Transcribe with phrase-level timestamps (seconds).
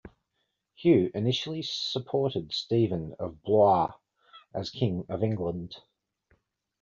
[0.73, 3.93] Hugh initially supported Stephen of Blois
[4.51, 5.77] as king of England.